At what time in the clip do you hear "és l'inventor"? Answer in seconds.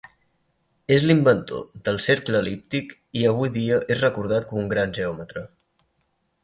0.95-1.61